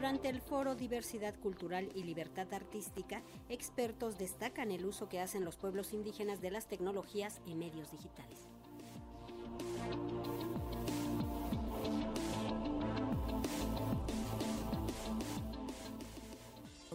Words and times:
Durante 0.00 0.30
el 0.30 0.40
foro 0.40 0.76
Diversidad 0.76 1.34
Cultural 1.40 1.90
y 1.94 2.04
Libertad 2.04 2.54
Artística, 2.54 3.22
expertos 3.50 4.16
destacan 4.16 4.72
el 4.72 4.86
uso 4.86 5.10
que 5.10 5.20
hacen 5.20 5.44
los 5.44 5.58
pueblos 5.58 5.92
indígenas 5.92 6.40
de 6.40 6.50
las 6.50 6.68
tecnologías 6.68 7.42
y 7.44 7.54
medios 7.54 7.92
digitales. 7.92 8.48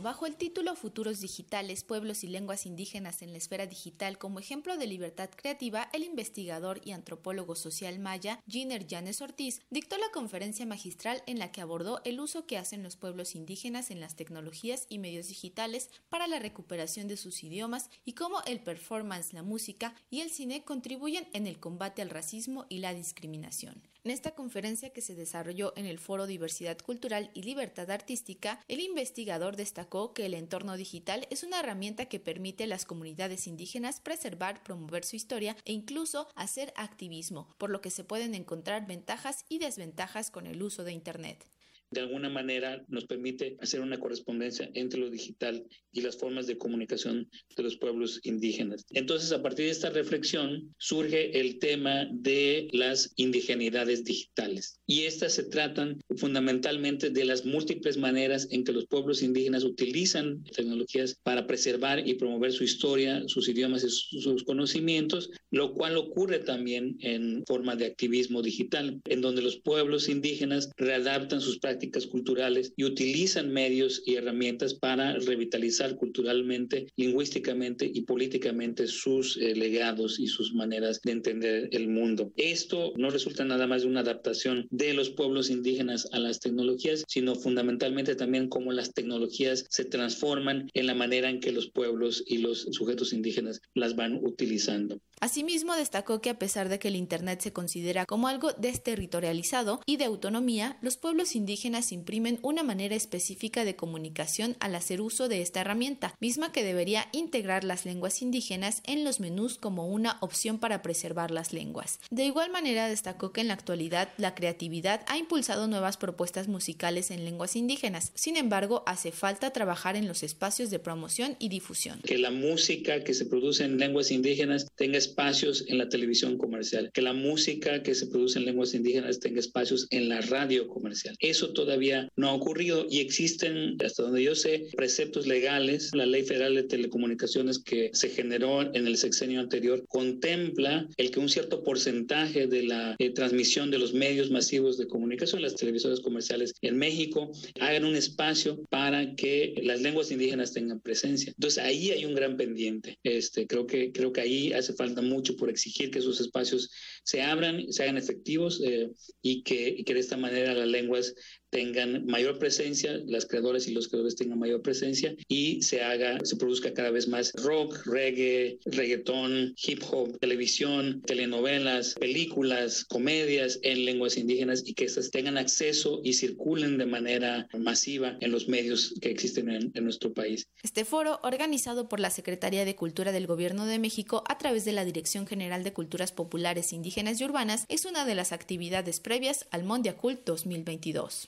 Bajo 0.06 0.28
el 0.28 0.36
título 0.36 0.76
Futuros 0.76 1.20
Digitales, 1.20 1.84
Pueblos 1.84 2.24
y 2.24 2.28
Lenguas 2.28 2.68
Indígenas 2.68 3.24
en 3.24 3.32
la 3.32 3.40
Esfera 3.40 3.66
Digital 3.66 4.20
como 4.20 4.40
ejemplo 4.40 4.78
de 4.78 4.86
libertad 4.86 5.32
creativa, 5.36 5.90
el 5.94 6.04
investigador 6.04 6.80
y 6.86 6.92
antropólogo 6.92 7.56
social 7.56 7.98
maya 7.98 8.40
Giner 8.48 8.86
Yanes 8.86 9.22
Ortiz 9.22 9.64
dictó 9.72 9.98
la 9.98 10.12
conferencia 10.14 10.64
magistral 10.68 11.24
en 11.26 11.40
la 11.40 11.52
que 11.52 11.62
abordó 11.62 12.02
el 12.04 12.20
uso 12.20 12.46
que 12.46 12.60
hacen 12.60 12.84
los 12.84 12.98
pueblos 12.98 13.34
indígenas 13.34 13.90
en 13.90 14.00
las 14.00 14.16
tecnologías 14.16 14.86
y 14.90 15.00
medios 15.00 15.28
digitales 15.28 15.90
para 16.08 16.28
la 16.28 16.38
recuperación 16.38 17.08
de 17.08 17.18
sus 17.18 17.44
idiomas 17.44 17.90
y 18.06 18.14
cómo 18.14 18.44
el 18.46 18.60
performance, 18.60 19.34
la 19.34 19.42
música 19.42 19.96
y 20.12 20.22
el 20.22 20.30
cine 20.30 20.64
contribuyen 20.64 21.28
en 21.34 21.48
el 21.48 21.60
combate 21.60 22.04
al 22.04 22.12
racismo 22.12 22.68
y 22.70 22.78
la 22.78 22.94
discriminación. 22.94 23.82
En 24.06 24.12
esta 24.12 24.36
conferencia 24.36 24.92
que 24.92 25.02
se 25.02 25.16
desarrolló 25.16 25.74
en 25.76 25.88
el 25.88 25.98
Foro 25.98 26.28
Diversidad 26.28 26.78
Cultural 26.78 27.32
y 27.34 27.42
Libertad 27.42 27.90
Artística, 27.90 28.60
el 28.68 28.80
investigador 28.80 29.56
destacó 29.56 30.14
que 30.14 30.28
el 30.28 30.36
entorno 30.36 30.78
digital 30.78 31.26
es 31.32 31.42
una 31.42 31.60
herramienta 31.60 32.06
que 32.06 32.20
permite 32.20 32.66
a 32.66 32.68
las 32.68 32.86
comunidades 32.86 33.48
indígenas 33.48 34.02
preservar, 34.02 34.62
promover 34.62 35.06
su 35.06 35.16
historia 35.16 35.58
e 35.66 35.74
incluso 35.74 36.28
hacer 36.36 36.72
activismo, 36.76 37.56
por 37.58 37.72
lo 37.72 37.82
que 37.82 37.90
se 37.90 38.04
pueden 38.04 38.36
encontrar 38.36 38.86
ventajas 38.86 39.44
y 39.50 39.58
desventajas 39.58 40.30
con 40.30 40.46
el 40.46 40.62
uso 40.62 40.84
de 40.84 40.92
Internet 40.92 41.48
de 41.96 42.02
alguna 42.02 42.30
manera 42.30 42.84
nos 42.90 43.06
permite 43.06 43.56
hacer 43.62 43.80
una 43.80 43.98
correspondencia 43.98 44.70
entre 44.74 45.00
lo 45.00 45.10
digital 45.10 45.66
y 45.94 46.02
las 46.02 46.18
formas 46.18 46.46
de 46.46 46.58
comunicación 46.58 47.30
de 47.56 47.64
los 47.64 47.78
pueblos 47.78 48.20
indígenas. 48.24 48.86
Entonces, 48.92 49.32
a 49.32 49.42
partir 49.42 49.66
de 49.66 49.72
esta 49.72 49.90
reflexión 49.90 50.76
surge 50.78 51.40
el 51.40 51.58
tema 51.60 52.08
de 52.12 52.68
las 52.74 53.14
indigenidades 53.16 54.04
digitales. 54.04 54.78
Y 54.86 55.04
estas 55.04 55.34
se 55.34 55.44
tratan 55.44 56.02
fundamentalmente 56.18 57.10
de 57.10 57.24
las 57.24 57.46
múltiples 57.46 57.98
maneras 57.98 58.50
en 58.52 58.66
que 58.66 58.74
los 58.74 58.88
pueblos 58.88 59.24
indígenas 59.24 59.64
utilizan 59.64 60.44
tecnologías 60.44 61.18
para 61.24 61.48
preservar 61.48 62.06
y 62.06 62.16
promover 62.16 62.52
su 62.52 62.66
historia, 62.66 63.24
sus 63.28 63.48
idiomas 63.48 63.86
y 63.86 63.90
sus 63.90 64.44
conocimientos, 64.44 65.30
lo 65.50 65.74
cual 65.74 65.96
ocurre 65.96 66.40
también 66.40 66.98
en 67.00 67.46
forma 67.48 67.78
de 67.78 67.86
activismo 67.86 68.42
digital, 68.42 69.02
en 69.06 69.22
donde 69.22 69.42
los 69.42 69.62
pueblos 69.62 70.10
indígenas 70.10 70.72
readaptan 70.76 71.40
sus 71.40 71.58
prácticas 71.60 71.85
culturales 72.10 72.74
y 72.76 72.84
utilizan 72.84 73.52
medios 73.52 74.02
y 74.06 74.16
herramientas 74.16 74.74
para 74.74 75.18
revitalizar 75.20 75.96
culturalmente, 75.96 76.88
lingüísticamente 76.96 77.90
y 77.92 78.02
políticamente 78.02 78.88
sus 78.88 79.38
eh, 79.38 79.56
legados 79.56 80.20
y 80.20 80.28
sus 80.28 80.54
maneras 80.54 81.00
de 81.04 81.12
entender 81.12 81.70
el 81.72 81.88
mundo. 81.88 82.32
Esto 82.36 82.94
no 82.98 83.10
resulta 83.10 83.46
nada 83.46 83.68
más 83.68 83.84
de 83.84 83.88
una 83.88 84.02
adaptación 84.02 84.68
de 84.72 84.94
los 84.94 85.10
pueblos 85.10 85.50
indígenas 85.50 86.08
a 86.12 86.20
las 86.20 86.40
tecnologías, 86.40 87.04
sino 87.08 87.36
fundamentalmente 87.36 88.16
también 88.16 88.50
cómo 88.50 88.72
las 88.72 88.94
tecnologías 88.94 89.66
se 89.70 89.86
transforman 89.86 90.70
en 90.74 90.88
la 90.88 90.96
manera 90.96 91.30
en 91.30 91.40
que 91.40 91.52
los 91.52 91.70
pueblos 91.70 92.24
y 92.26 92.40
los 92.40 92.68
sujetos 92.72 93.14
indígenas 93.14 93.62
las 93.74 93.96
van 93.96 94.20
utilizando. 94.24 95.00
Asimismo, 95.22 95.76
destacó 95.76 96.22
que 96.22 96.30
a 96.30 96.40
pesar 96.40 96.70
de 96.70 96.78
que 96.78 96.90
el 96.90 96.96
Internet 96.96 97.42
se 97.42 97.54
considera 97.54 98.06
como 98.06 98.28
algo 98.28 98.52
desterritorializado 98.54 99.80
y 99.86 99.98
de 99.98 100.06
autonomía, 100.06 100.78
los 100.82 100.98
pueblos 100.98 101.36
indígenas 101.36 101.75
imprimen 101.92 102.40
una 102.42 102.64
manera 102.64 102.96
específica 102.96 103.66
de 103.66 103.76
comunicación 103.76 104.56
al 104.60 104.76
hacer 104.76 105.02
uso 105.02 105.28
de 105.28 105.42
esta 105.42 105.62
herramienta, 105.62 106.16
misma 106.20 106.52
que 106.52 106.64
debería 106.64 107.08
integrar 107.12 107.64
las 107.64 107.86
lenguas 107.86 108.22
indígenas 108.22 108.82
en 108.86 109.04
los 109.04 109.20
menús 109.20 109.58
como 109.58 109.88
una 109.88 110.18
opción 110.22 110.60
para 110.60 110.82
preservar 110.82 111.32
las 111.32 111.54
lenguas. 111.54 112.00
De 112.10 112.26
igual 112.26 112.52
manera, 112.52 112.88
destacó 112.88 113.32
que 113.32 113.42
en 113.42 113.48
la 113.48 113.54
actualidad 113.54 114.10
la 114.18 114.36
creatividad 114.36 115.02
ha 115.08 115.18
impulsado 115.18 115.68
nuevas 115.68 115.98
propuestas 115.98 116.48
musicales 116.48 117.12
en 117.12 117.26
lenguas 117.26 117.56
indígenas. 117.56 118.12
Sin 118.16 118.38
embargo, 118.38 118.84
hace 118.86 119.12
falta 119.12 119.52
trabajar 119.52 119.96
en 119.96 120.08
los 120.08 120.24
espacios 120.24 120.70
de 120.70 120.80
promoción 120.80 121.36
y 121.40 121.50
difusión. 121.50 122.02
Que 122.04 122.18
la 122.18 122.32
música 122.32 123.04
que 123.04 123.14
se 123.14 123.26
produce 123.26 123.64
en 123.64 123.78
lenguas 123.78 124.12
indígenas 124.12 124.68
tenga 124.76 124.98
espacios 124.98 125.66
en 125.68 125.78
la 125.78 125.90
televisión 125.90 126.38
comercial, 126.38 126.92
que 126.94 127.02
la 127.02 127.14
música 127.14 127.84
que 127.84 127.96
se 127.96 128.08
produce 128.08 128.40
en 128.40 128.46
lenguas 128.46 128.74
indígenas 128.74 129.20
tenga 129.20 129.40
espacios 129.40 129.88
en 129.90 130.10
la 130.10 130.22
radio 130.22 130.68
comercial. 130.68 131.16
Eso 131.20 131.52
todavía 131.56 132.08
no 132.16 132.30
ha 132.30 132.34
ocurrido 132.34 132.86
y 132.88 133.00
existen, 133.00 133.78
hasta 133.84 134.04
donde 134.04 134.22
yo 134.22 134.36
sé, 134.36 134.68
preceptos 134.78 135.26
legales. 135.26 135.90
La 135.94 136.06
Ley 136.06 136.22
Federal 136.22 136.54
de 136.54 136.64
Telecomunicaciones 136.64 137.58
que 137.58 137.90
se 137.94 138.10
generó 138.10 138.62
en 138.62 138.86
el 138.86 138.98
sexenio 138.98 139.40
anterior 139.40 139.84
contempla 139.88 140.88
el 140.98 141.10
que 141.10 141.20
un 141.20 141.30
cierto 141.30 141.64
porcentaje 141.64 142.46
de 142.46 142.64
la 142.64 142.96
eh, 143.00 143.10
transmisión 143.10 143.72
de 143.72 143.80
los 143.80 143.94
medios 143.94 144.30
masivos 144.30 144.78
de 144.78 144.88
comunicación, 144.88 145.42
las 145.42 145.56
televisoras 145.56 146.02
comerciales 146.02 146.54
en 146.62 146.78
México, 146.78 147.32
hagan 147.60 147.86
un 147.86 147.96
espacio 147.96 148.62
para 148.70 149.16
que 149.16 149.56
las 149.64 149.82
lenguas 149.82 150.12
indígenas 150.12 150.54
tengan 150.54 150.80
presencia. 150.80 151.34
Entonces 151.36 151.64
ahí 151.64 151.90
hay 151.90 152.06
un 152.06 152.14
gran 152.14 152.38
pendiente. 152.38 153.00
Este, 153.04 153.48
creo 153.48 153.66
que 153.66 153.92
creo 153.92 154.12
que 154.12 154.22
ahí 154.22 154.54
hace 154.54 154.74
falta 154.74 155.02
mucho 155.02 155.36
por 155.36 155.50
exigir 155.50 155.90
que 155.90 156.00
esos 156.00 156.20
espacios 156.20 156.70
se 157.04 157.22
abran, 157.22 157.72
se 157.72 157.84
hagan 157.84 157.98
efectivos 157.98 158.62
eh, 158.64 158.92
y, 159.22 159.44
que, 159.44 159.70
y 159.70 159.84
que 159.84 159.94
de 159.94 160.00
esta 160.00 160.18
manera 160.18 160.54
las 160.54 160.68
lenguas 160.68 161.16
tengan 161.50 162.06
mayor 162.06 162.40
presencia, 162.40 163.00
las 163.06 163.26
creadoras 163.26 163.68
y 163.68 163.74
los 163.74 163.88
creadores 163.88 164.16
tengan 164.16 164.40
mayor 164.40 164.62
presencia 164.62 165.16
y 165.28 165.62
se 165.62 165.82
haga, 165.82 166.20
se 166.24 166.36
produzca 166.36 166.74
cada 166.74 166.92
vez 166.92 167.08
más 167.08 167.32
rock, 167.34 167.86
reggae, 167.86 168.60
reggaetón, 168.66 169.56
hip 169.64 169.82
hop, 169.90 170.18
televisión, 170.20 171.02
telenovelas, 171.06 171.96
películas, 171.96 172.86
comedias 172.86 173.60
en 173.64 173.86
lenguas 173.86 174.18
indígenas 174.18 174.64
y 174.66 174.74
que 174.74 174.86
estas 174.86 175.12
tengan 175.12 175.38
acceso 175.38 176.02
y 176.04 176.14
circulen 176.14 176.78
de 176.78 176.86
manera 176.86 177.48
masiva 177.58 178.18
en 178.22 178.32
los 178.32 178.48
medios 178.48 178.94
que 179.02 179.12
existen 179.12 179.50
en, 179.50 179.72
en 179.74 179.84
nuestro 179.84 180.14
país. 180.14 180.48
Este 180.64 180.86
foro, 180.86 181.20
organizado 181.24 181.88
por 181.88 182.00
la 182.00 182.10
Secretaría 182.10 182.66
de 182.66 182.76
Cultura 182.76 183.12
del 183.12 183.28
Gobierno 183.28 183.66
de 183.66 183.80
México 183.80 184.24
a 184.28 184.38
través 184.38 184.66
de 184.66 184.72
la 184.72 184.86
Dirección 184.86 185.28
General 185.28 185.64
de 185.64 185.74
Culturas 185.74 186.12
Populares, 186.12 186.74
Indígenas 186.74 187.20
y 187.20 187.26
Urbanas, 187.26 187.66
es 187.70 187.86
una 187.86 188.06
de 188.06 188.16
las 188.16 188.32
actividades 188.32 189.00
previas 189.00 189.46
al 189.52 189.64
Mondiacult 189.64 190.26
2022. 190.26 191.28